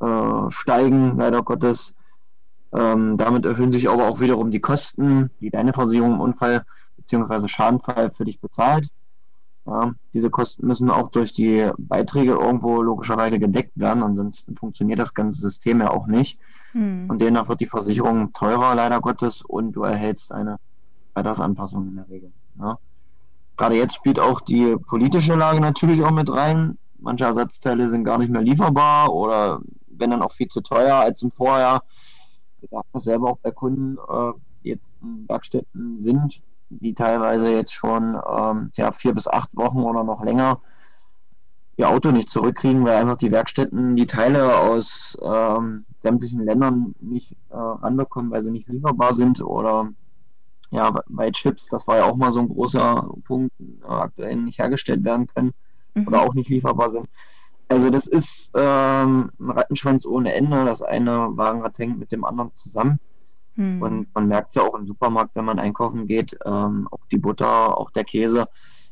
[0.00, 1.94] äh, steigen, leider Gottes.
[2.72, 6.64] Ähm, damit erhöhen sich aber auch wiederum die Kosten, die deine Versicherung im Unfall
[6.96, 7.46] bzw.
[7.46, 8.88] Schadenfall für dich bezahlt.
[9.66, 15.14] Ja, diese Kosten müssen auch durch die Beiträge irgendwo logischerweise gedeckt werden, ansonsten funktioniert das
[15.14, 16.38] ganze System ja auch nicht.
[16.72, 17.08] Hm.
[17.08, 20.58] Und demnach wird die Versicherung teurer, leider Gottes, und du erhältst eine
[21.14, 22.32] Beitragsanpassung in der Regel.
[22.58, 22.78] Ja.
[23.56, 26.78] Gerade jetzt spielt auch die politische Lage natürlich auch mit rein.
[26.98, 31.22] Manche Ersatzteile sind gar nicht mehr lieferbar oder wenn dann auch viel zu teuer als
[31.22, 31.82] im Vorjahr.
[32.60, 37.52] Wir haben das selber auch bei Kunden, äh, die jetzt in Werkstätten sind, die teilweise
[37.52, 40.60] jetzt schon ähm, ja, vier bis acht Wochen oder noch länger
[41.76, 47.32] ihr Auto nicht zurückkriegen, weil einfach die Werkstätten die Teile aus ähm, sämtlichen Ländern nicht
[47.50, 49.88] äh, ranbekommen, weil sie nicht lieferbar sind oder
[50.70, 54.58] ja, bei Chips, das war ja auch mal so ein großer Punkt, äh, aktuell nicht
[54.58, 55.52] hergestellt werden können
[55.94, 56.08] mhm.
[56.08, 57.08] oder auch nicht lieferbar sind.
[57.68, 60.64] Also das ist ähm, ein Rattenschwanz ohne Ende.
[60.64, 62.98] Das eine Wagenrad hängt mit dem anderen zusammen.
[63.56, 63.82] Mhm.
[63.82, 67.18] Und man merkt es ja auch im Supermarkt, wenn man einkaufen geht, ähm, auch die
[67.18, 68.46] Butter, auch der Käse,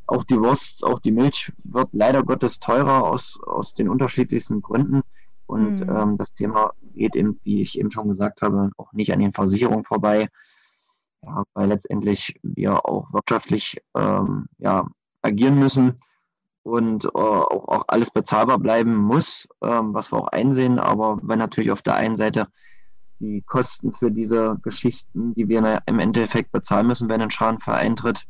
[0.07, 5.03] auch die Wurst, auch die Milch wird leider Gottes teurer aus, aus den unterschiedlichsten Gründen.
[5.47, 5.97] Und mhm.
[5.97, 9.33] ähm, das Thema geht eben, wie ich eben schon gesagt habe, auch nicht an den
[9.33, 10.29] Versicherungen vorbei
[11.25, 14.87] ja, weil letztendlich wir auch wirtschaftlich ähm, ja,
[15.23, 16.01] agieren müssen
[16.63, 20.79] und äh, auch, auch, alles bezahlbar bleiben muss, ähm, was wir auch einsehen.
[20.79, 22.49] Aber wenn natürlich auf der einen Seite
[23.21, 28.25] die Kosten für diese Geschichten, die wir im Endeffekt bezahlen müssen, wenn ein Schadenfall eintritt,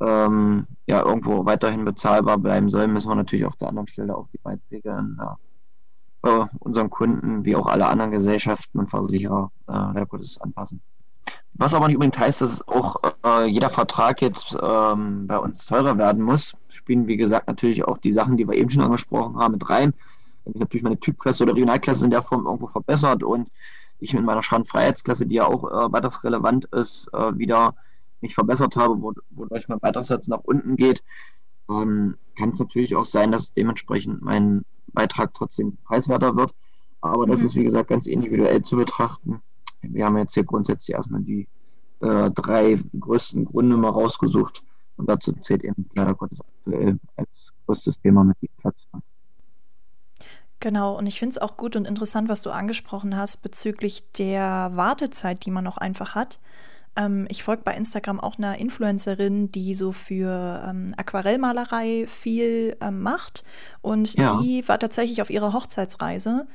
[0.00, 4.28] ähm, ja, irgendwo weiterhin bezahlbar bleiben sollen, müssen wir natürlich auf der anderen Stelle auch
[4.32, 5.18] die Beiträge an
[6.22, 10.80] äh, unseren Kunden wie auch alle anderen Gesellschaften und Versicherer äh, Gottes anpassen.
[11.58, 15.98] Was aber nicht unbedingt heißt, dass auch äh, jeder Vertrag jetzt ähm, bei uns teurer
[15.98, 16.54] werden muss.
[16.68, 19.92] Spielen, wie gesagt, natürlich auch die Sachen, die wir eben schon angesprochen haben, mit rein.
[20.44, 23.50] Wenn sich natürlich meine Typklasse oder Regionalklasse in der Form irgendwo verbessert und
[23.98, 27.74] ich mit meiner Schadenfreiheitsklasse, die ja auch äh, weitaus relevant ist, äh, wieder
[28.20, 28.96] nicht verbessert habe,
[29.30, 31.02] wodurch mein Beitragssatz nach unten geht,
[31.68, 36.54] ähm, kann es natürlich auch sein, dass dementsprechend mein Beitrag trotzdem preiswerter wird.
[37.00, 37.46] Aber das mhm.
[37.46, 39.42] ist, wie gesagt, ganz individuell zu betrachten
[39.82, 41.46] wir haben jetzt hier grundsätzlich erstmal die
[42.00, 44.62] äh, drei größten Gründe mal rausgesucht.
[44.96, 49.02] Und dazu zählt eben leider Gottes aktuell als größtes Thema mit die Inflation.
[50.60, 54.72] Genau, und ich finde es auch gut und interessant, was du angesprochen hast bezüglich der
[54.74, 56.40] Wartezeit, die man noch einfach hat.
[56.96, 63.02] Ähm, ich folge bei Instagram auch einer Influencerin, die so für ähm, Aquarellmalerei viel ähm,
[63.02, 63.44] macht.
[63.82, 64.40] Und ja.
[64.42, 66.48] die war tatsächlich auf ihrer Hochzeitsreise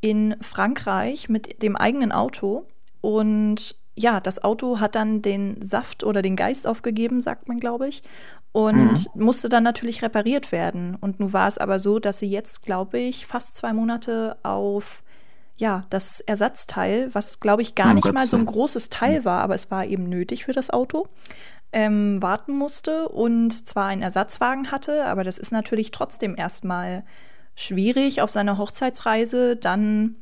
[0.00, 2.66] in Frankreich mit dem eigenen Auto
[3.00, 7.88] und ja, das Auto hat dann den Saft oder den Geist aufgegeben, sagt man, glaube
[7.88, 8.02] ich,
[8.52, 9.24] und mhm.
[9.24, 10.96] musste dann natürlich repariert werden.
[11.00, 15.02] Und nun war es aber so, dass sie jetzt, glaube ich, fast zwei Monate auf
[15.56, 19.20] ja, das Ersatzteil, was, glaube ich, gar oh, nicht Gott mal so ein großes Teil
[19.20, 19.24] mhm.
[19.26, 21.06] war, aber es war eben nötig für das Auto,
[21.72, 27.04] ähm, warten musste und zwar einen Ersatzwagen hatte, aber das ist natürlich trotzdem erstmal
[27.60, 30.16] schwierig, auf seiner Hochzeitsreise dann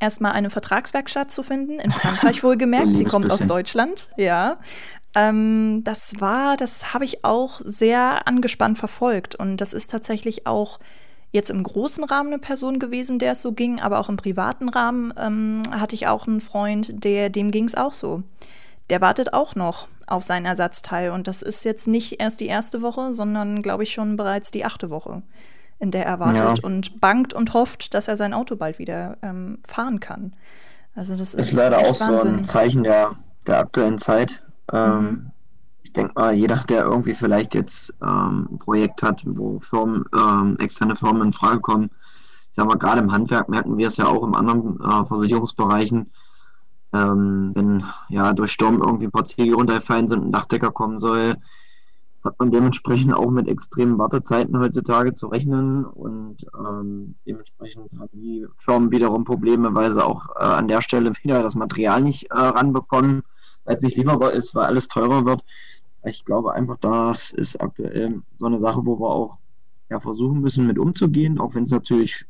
[0.00, 1.78] erstmal eine Vertragswerkstatt zu finden.
[1.80, 4.58] In Frankreich wohlgemerkt, sie kommt aus Deutschland, ja.
[5.14, 9.34] Ähm, das war, das habe ich auch sehr angespannt verfolgt.
[9.34, 10.78] Und das ist tatsächlich auch
[11.30, 14.68] jetzt im großen Rahmen eine Person gewesen, der es so ging, aber auch im privaten
[14.68, 18.22] Rahmen ähm, hatte ich auch einen Freund, der, dem ging es auch so.
[18.90, 21.10] Der wartet auch noch auf sein Ersatzteil.
[21.10, 24.64] Und das ist jetzt nicht erst die erste Woche, sondern, glaube ich, schon bereits die
[24.64, 25.22] achte Woche
[25.78, 26.64] in der er wartet ja.
[26.64, 30.32] und bangt und hofft, dass er sein Auto bald wieder ähm, fahren kann.
[30.94, 32.18] Also das ist, ist leider auch Wahnsinn.
[32.18, 34.42] so ein Zeichen der, der aktuellen Zeit.
[34.72, 35.30] Ähm, mhm.
[35.84, 40.56] Ich denke mal, jeder, der irgendwie vielleicht jetzt ähm, ein Projekt hat, wo Firmen, ähm,
[40.58, 41.90] externe Firmen in Frage kommen,
[42.50, 46.10] ich sag mal, gerade im Handwerk merken wir es ja auch in anderen äh, Versicherungsbereichen,
[46.92, 51.36] ähm, wenn ja durch Sturm irgendwie ein paar Ziegel runtergefallen sind, ein Dachdecker kommen soll,
[52.24, 58.46] hat man dementsprechend auch mit extremen Wartezeiten heutzutage zu rechnen und ähm, dementsprechend haben die
[58.58, 62.34] Firmen wiederum Probleme, weil sie auch äh, an der Stelle wieder das Material nicht äh,
[62.36, 63.22] ranbekommen,
[63.64, 65.44] weil es nicht lieferbar ist, weil alles teurer wird.
[66.04, 69.38] Ich glaube einfach, das ist aktuell so eine Sache, wo wir auch
[69.90, 72.24] ja, versuchen müssen, mit umzugehen, auch wenn es natürlich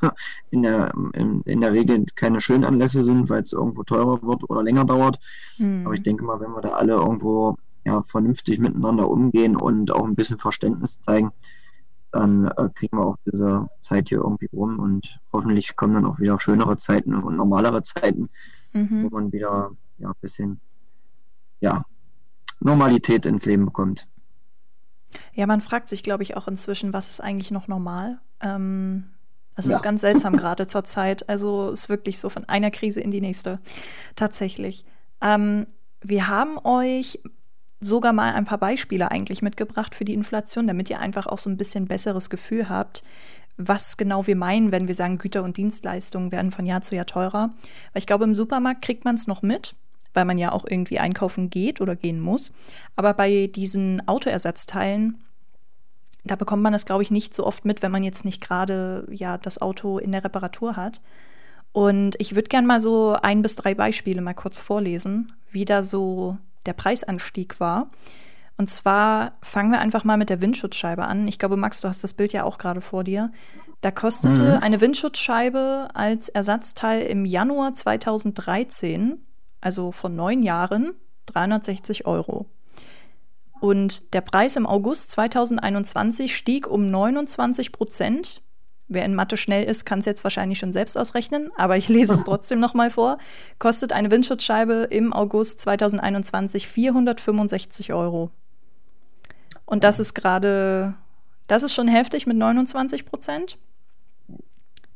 [0.50, 4.48] in der, in, in, der Regel keine schönen Anlässe sind, weil es irgendwo teurer wird
[4.48, 5.18] oder länger dauert.
[5.58, 5.84] Mhm.
[5.84, 10.06] Aber ich denke mal, wenn wir da alle irgendwo ja, vernünftig miteinander umgehen und auch
[10.06, 11.32] ein bisschen Verständnis zeigen,
[12.12, 16.18] dann äh, kriegen wir auch diese Zeit hier irgendwie rum und hoffentlich kommen dann auch
[16.18, 18.28] wieder schönere Zeiten und normalere Zeiten,
[18.72, 19.04] mhm.
[19.04, 20.60] wo man wieder ja, ein bisschen
[21.60, 21.84] ja,
[22.60, 24.06] Normalität ins Leben bekommt.
[25.32, 28.20] Ja, man fragt sich, glaube ich, auch inzwischen, was ist eigentlich noch normal?
[28.40, 29.04] Ähm,
[29.54, 29.76] das ja.
[29.76, 31.28] ist ganz seltsam gerade zur Zeit.
[31.28, 33.58] Also ist wirklich so von einer Krise in die nächste.
[34.16, 34.84] Tatsächlich.
[35.20, 35.66] Ähm,
[36.02, 37.20] wir haben euch
[37.82, 41.50] sogar mal ein paar Beispiele eigentlich mitgebracht für die Inflation, damit ihr einfach auch so
[41.50, 43.02] ein bisschen besseres Gefühl habt,
[43.56, 47.06] was genau wir meinen, wenn wir sagen, Güter und Dienstleistungen werden von Jahr zu Jahr
[47.06, 47.50] teurer.
[47.92, 49.74] Weil ich glaube, im Supermarkt kriegt man es noch mit,
[50.14, 52.52] weil man ja auch irgendwie einkaufen geht oder gehen muss.
[52.96, 55.22] Aber bei diesen Autoersatzteilen,
[56.24, 59.06] da bekommt man das, glaube ich, nicht so oft mit, wenn man jetzt nicht gerade
[59.10, 61.00] ja das Auto in der Reparatur hat.
[61.72, 65.82] Und ich würde gerne mal so ein bis drei Beispiele mal kurz vorlesen, wie da
[65.82, 67.88] so der Preisanstieg war.
[68.56, 71.26] Und zwar fangen wir einfach mal mit der Windschutzscheibe an.
[71.26, 73.32] Ich glaube, Max, du hast das Bild ja auch gerade vor dir.
[73.80, 74.62] Da kostete mhm.
[74.62, 79.18] eine Windschutzscheibe als Ersatzteil im Januar 2013,
[79.60, 80.94] also vor neun Jahren,
[81.26, 82.46] 360 Euro.
[83.60, 88.42] Und der Preis im August 2021 stieg um 29 Prozent.
[88.88, 92.14] Wer in Mathe schnell ist, kann es jetzt wahrscheinlich schon selbst ausrechnen, aber ich lese
[92.14, 93.18] es trotzdem nochmal vor.
[93.58, 98.30] Kostet eine Windschutzscheibe im August 2021 465 Euro.
[99.64, 100.94] Und das ist gerade,
[101.46, 103.58] das ist schon heftig mit 29 Prozent.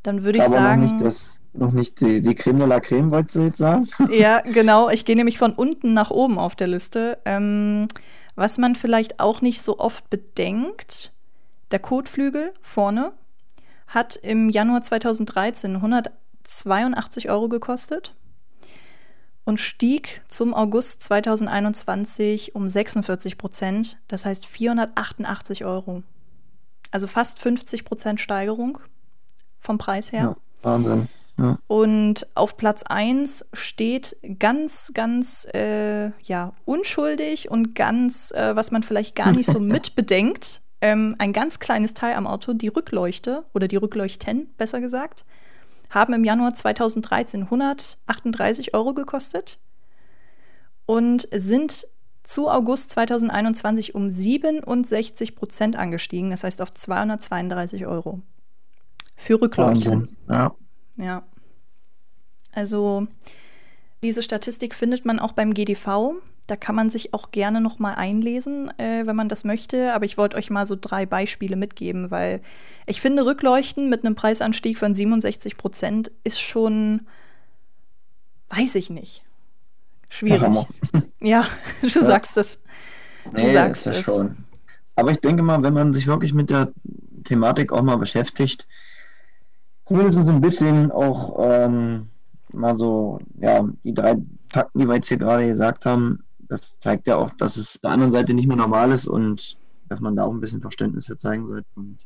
[0.03, 0.83] Dann würde ich aber sagen.
[0.83, 3.89] Noch nicht, das, noch nicht die, die Creme de la Creme, wolltest du jetzt sagen?
[4.11, 4.89] Ja, genau.
[4.89, 7.19] Ich gehe nämlich von unten nach oben auf der Liste.
[7.25, 7.89] Ähm,
[8.35, 11.13] was man vielleicht auch nicht so oft bedenkt,
[11.71, 13.13] der Kotflügel vorne
[13.87, 18.15] hat im Januar 2013 182 Euro gekostet
[19.45, 26.03] und stieg zum August 2021 um 46 Prozent, das heißt 488 Euro.
[26.91, 28.79] Also fast 50 Prozent Steigerung
[29.61, 30.21] vom Preis her.
[30.21, 31.09] Ja, Wahnsinn.
[31.39, 31.59] Ja.
[31.67, 38.83] Und auf Platz 1 steht ganz, ganz äh, ja, unschuldig und ganz, äh, was man
[38.83, 43.69] vielleicht gar nicht so mitbedenkt, ähm, ein ganz kleines Teil am Auto, die Rückleuchte oder
[43.69, 45.25] die Rückleuchten, besser gesagt,
[45.91, 49.59] haben im Januar 2013 138 Euro gekostet
[50.85, 51.87] und sind
[52.23, 58.21] zu August 2021 um 67 Prozent angestiegen, das heißt auf 232 Euro.
[59.15, 60.09] Für Rückleuchten.
[60.09, 60.55] Wahnsinn, ja.
[60.97, 61.23] Ja.
[62.53, 63.07] Also
[64.03, 66.15] diese Statistik findet man auch beim GDV.
[66.47, 69.93] Da kann man sich auch gerne noch mal einlesen, äh, wenn man das möchte.
[69.93, 72.41] Aber ich wollte euch mal so drei Beispiele mitgeben, weil
[72.87, 77.07] ich finde, Rückleuchten mit einem Preisanstieg von 67 Prozent ist schon,
[78.51, 79.25] weiß ich nicht,
[80.09, 80.67] schwierig.
[81.21, 81.49] Ja,
[81.81, 82.05] du ja.
[82.05, 82.61] sagst es.
[83.25, 84.37] Du nee, sagst ist es schon.
[84.95, 86.73] Aber ich denke mal, wenn man sich wirklich mit der
[87.25, 88.69] Thematik auch mal beschäftigt,
[89.85, 92.09] zumindest so ein bisschen auch ähm,
[92.53, 94.17] mal so, ja, die drei
[94.51, 97.91] Fakten, die wir jetzt hier gerade gesagt haben, das zeigt ja auch, dass es der
[97.91, 99.57] anderen Seite nicht mehr normal ist und
[99.89, 101.99] dass man da auch ein bisschen Verständnis für zeigen sollte und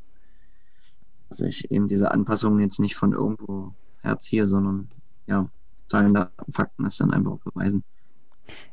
[1.29, 3.73] dass ich eben diese Anpassungen jetzt nicht von irgendwo
[4.03, 4.91] herziehe, sondern
[5.27, 5.49] ja,
[5.89, 7.85] Zahlen, Daten, Fakten ist dann einfach beweisen.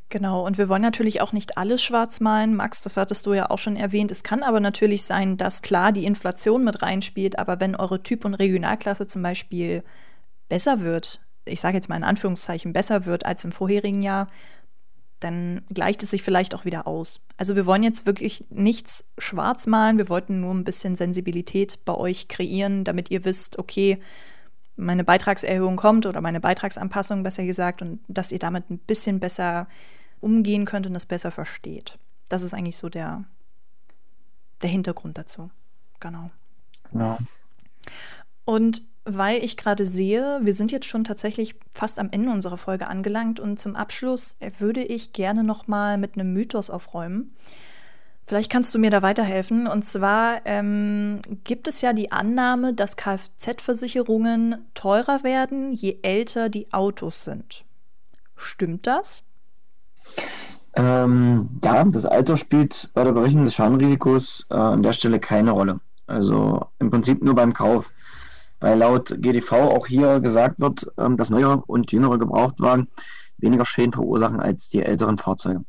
[0.10, 2.56] Genau, und wir wollen natürlich auch nicht alles schwarz malen.
[2.56, 4.10] Max, das hattest du ja auch schon erwähnt.
[4.10, 8.24] Es kann aber natürlich sein, dass klar die Inflation mit reinspielt, aber wenn eure Typ-
[8.24, 9.84] und Regionalklasse zum Beispiel
[10.48, 14.28] besser wird, ich sage jetzt mal in Anführungszeichen besser wird als im vorherigen Jahr,
[15.20, 17.20] dann gleicht es sich vielleicht auch wieder aus.
[17.38, 21.96] Also wir wollen jetzt wirklich nichts schwarz malen, wir wollten nur ein bisschen Sensibilität bei
[21.96, 24.00] euch kreieren, damit ihr wisst, okay,
[24.76, 29.68] meine Beitragserhöhung kommt oder meine Beitragsanpassung besser gesagt und dass ihr damit ein bisschen besser
[30.20, 31.98] umgehen könnt und das besser versteht.
[32.30, 33.24] Das ist eigentlich so der,
[34.62, 35.50] der Hintergrund dazu.
[36.00, 36.30] Genau.
[36.92, 37.18] Genau.
[38.46, 42.88] Und weil ich gerade sehe, wir sind jetzt schon tatsächlich fast am Ende unserer Folge
[42.88, 47.36] angelangt und zum Abschluss würde ich gerne noch mal mit einem Mythos aufräumen.
[48.28, 49.68] Vielleicht kannst du mir da weiterhelfen.
[49.68, 56.74] Und zwar ähm, gibt es ja die Annahme, dass Kfz-Versicherungen teurer werden, je älter die
[56.74, 57.64] Autos sind.
[58.36, 59.24] Stimmt das?
[60.76, 65.52] Ähm, ja, das Alter spielt bei der Berechnung des Schadenrisikos äh, an der Stelle keine
[65.52, 65.80] Rolle.
[66.06, 67.92] Also im Prinzip nur beim Kauf.
[68.60, 72.88] Weil laut GDV auch hier gesagt wird, ähm, dass neuere und jüngere Gebrauchtwagen
[73.38, 75.64] weniger Schäden verursachen als die älteren Fahrzeuge.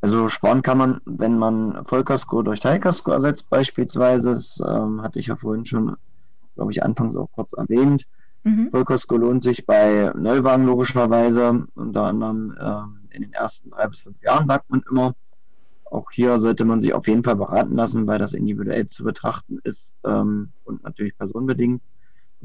[0.00, 4.34] Also sparen kann man, wenn man Vollkasko durch Teilkasko ersetzt beispielsweise.
[4.34, 5.96] Das ähm, hatte ich ja vorhin schon,
[6.54, 8.06] glaube ich, anfangs auch kurz erwähnt.
[8.44, 8.70] Mhm.
[8.70, 14.22] Vollkasko lohnt sich bei Neuwagen logischerweise, unter anderem äh, in den ersten drei bis fünf
[14.22, 15.14] Jahren, sagt man immer.
[15.90, 19.60] Auch hier sollte man sich auf jeden Fall beraten lassen, weil das individuell zu betrachten
[19.64, 21.80] ist ähm, und natürlich personenbedingt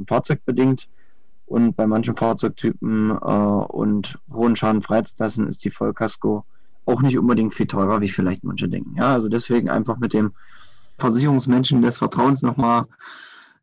[0.07, 0.87] fahrzeugbedingt.
[1.45, 6.45] Und bei manchen Fahrzeugtypen äh, und hohen Schadenfreiheitsklassen ist die Vollkasko
[6.85, 8.95] auch nicht unbedingt viel teurer, wie vielleicht manche denken.
[8.95, 10.33] Ja, also deswegen einfach mit dem
[10.97, 12.85] Versicherungsmenschen des Vertrauens nochmal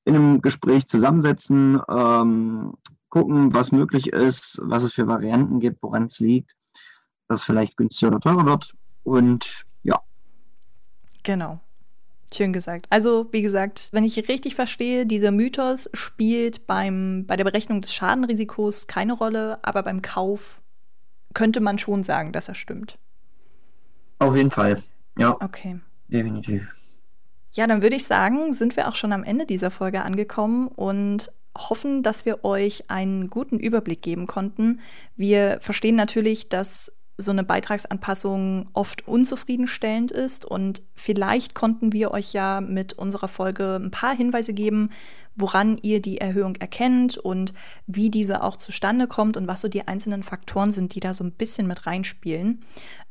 [0.05, 2.75] in einem Gespräch zusammensetzen, ähm,
[3.09, 6.57] gucken, was möglich ist, was es für Varianten gibt, woran es liegt,
[7.29, 8.75] dass vielleicht günstiger oder teurer wird.
[9.03, 10.01] Und ja.
[11.23, 11.61] Genau.
[12.33, 12.87] Schön gesagt.
[12.91, 17.95] Also, wie gesagt, wenn ich richtig verstehe, dieser Mythos spielt beim, bei der Berechnung des
[17.95, 20.61] Schadenrisikos keine Rolle, aber beim Kauf
[21.35, 22.99] könnte man schon sagen, dass er stimmt.
[24.19, 24.83] Auf jeden Fall.
[25.17, 25.37] Ja.
[25.41, 25.81] Okay.
[26.09, 26.69] Definitiv.
[27.53, 31.33] Ja, dann würde ich sagen, sind wir auch schon am Ende dieser Folge angekommen und
[31.57, 34.81] hoffen, dass wir euch einen guten Überblick geben konnten.
[35.17, 42.33] Wir verstehen natürlich, dass so eine Beitragsanpassung oft unzufriedenstellend ist und vielleicht konnten wir euch
[42.33, 44.91] ja mit unserer Folge ein paar Hinweise geben,
[45.35, 47.55] woran ihr die Erhöhung erkennt und
[47.89, 51.25] wie diese auch zustande kommt und was so die einzelnen Faktoren sind, die da so
[51.25, 52.61] ein bisschen mit reinspielen.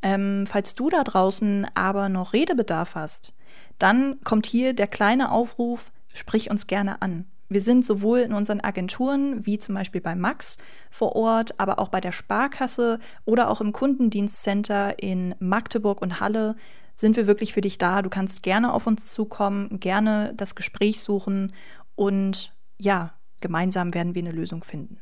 [0.01, 3.33] Ähm, falls du da draußen aber noch Redebedarf hast,
[3.77, 7.25] dann kommt hier der kleine Aufruf, sprich uns gerne an.
[7.49, 10.57] Wir sind sowohl in unseren Agenturen, wie zum Beispiel bei Max
[10.91, 16.55] vor Ort, aber auch bei der Sparkasse oder auch im Kundendienstcenter in Magdeburg und Halle
[16.95, 18.01] sind wir wirklich für dich da.
[18.01, 21.53] Du kannst gerne auf uns zukommen, gerne das Gespräch suchen
[21.95, 24.99] und ja, gemeinsam werden wir eine Lösung finden.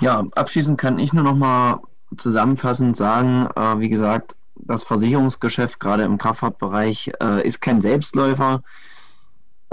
[0.00, 1.80] Ja, abschließend kann ich nur noch mal
[2.16, 8.62] zusammenfassend sagen, äh, wie gesagt, das Versicherungsgeschäft gerade im Kraftfahrtbereich äh, ist kein Selbstläufer.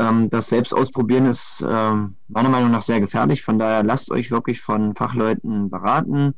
[0.01, 3.43] Ähm, das Selbstausprobieren ist ähm, meiner Meinung nach sehr gefährlich.
[3.43, 6.33] Von daher lasst euch wirklich von Fachleuten beraten,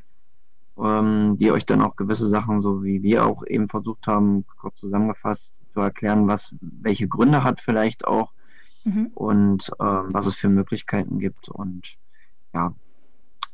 [0.77, 4.77] ähm, die euch dann auch gewisse Sachen, so wie wir auch eben versucht haben, kurz
[4.79, 8.33] zusammengefasst zu erklären, was welche Gründe hat vielleicht auch
[8.83, 9.11] mhm.
[9.15, 11.49] und was es für Möglichkeiten gibt.
[11.49, 11.95] Und
[12.53, 12.75] ja,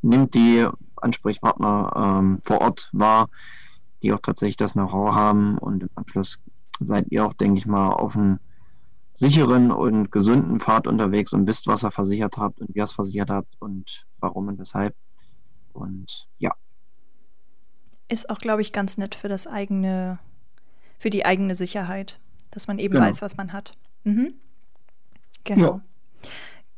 [0.02, 0.67] nimmt die
[0.98, 3.30] Ansprechpartner vor Ort wahr,
[4.02, 6.39] die auch tatsächlich das Know-how haben und im Anschluss
[6.82, 8.39] seid ihr auch, denke ich mal, auf einem
[9.19, 12.93] sicheren und gesunden Pfad unterwegs und wisst, was ihr versichert habt und wie ihr es
[12.93, 14.95] versichert habt und warum und weshalb.
[15.73, 16.53] Und ja.
[18.08, 20.19] Ist auch, glaube ich, ganz nett für das eigene,
[20.97, 22.19] für die eigene Sicherheit,
[22.51, 23.08] dass man eben genau.
[23.08, 23.73] weiß, was man hat.
[24.05, 24.36] Mhm.
[25.43, 25.65] Genau.
[25.65, 25.82] Ja.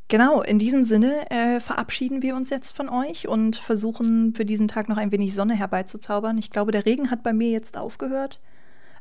[0.08, 4.66] Genau, in diesem Sinne äh, verabschieden wir uns jetzt von euch und versuchen für diesen
[4.68, 6.36] Tag noch ein wenig Sonne herbeizuzaubern.
[6.38, 8.40] Ich glaube, der Regen hat bei mir jetzt aufgehört,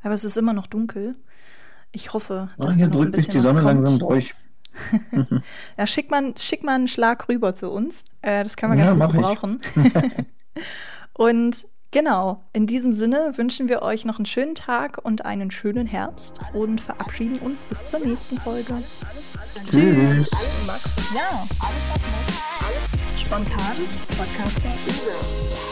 [0.03, 1.17] aber es ist immer noch dunkel.
[1.91, 4.33] Ich hoffe, dass ja, hier da noch ein bisschen die Sonne langsam durch.
[5.77, 8.05] ja, schick mal, schick mal einen Schlag rüber zu uns.
[8.21, 9.61] Äh, das können wir ja, ganz gut brauchen.
[11.13, 15.87] und genau, in diesem Sinne wünschen wir euch noch einen schönen Tag und einen schönen
[15.87, 18.75] Herbst und verabschieden uns bis zur nächsten Folge.
[19.63, 20.31] Tschüss.
[20.65, 20.95] Max.
[21.13, 21.45] Ja,
[23.17, 23.75] spontan.
[24.17, 25.70] Podcaster.